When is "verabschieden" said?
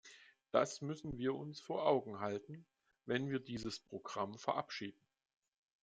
4.39-5.05